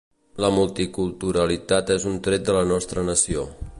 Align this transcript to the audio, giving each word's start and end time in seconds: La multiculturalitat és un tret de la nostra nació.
La 0.43 0.49
multiculturalitat 0.55 1.93
és 1.97 2.07
un 2.13 2.17
tret 2.29 2.49
de 2.49 2.57
la 2.61 2.65
nostra 2.73 3.05
nació. 3.11 3.45